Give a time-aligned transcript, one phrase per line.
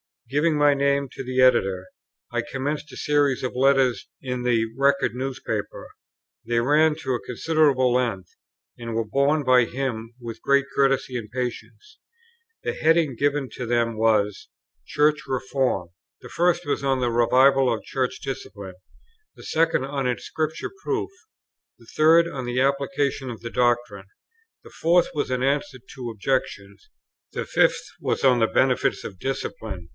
[0.31, 1.87] Giving my name to the Editor,
[2.31, 5.89] I commenced a series of letters in the Record Newspaper:
[6.45, 8.37] they ran to a considerable length;
[8.77, 11.99] and were borne by him with great courtesy and patience.
[12.63, 14.47] The heading given to them was,
[14.85, 15.89] "Church Reform."
[16.21, 18.75] The first was on the revival of Church Discipline;
[19.35, 21.11] the second, on its Scripture proof;
[21.77, 24.07] the third, on the application of the doctrine;
[24.63, 26.89] the fourth was an answer to objections;
[27.33, 29.89] the fifth was on the benefits of discipline.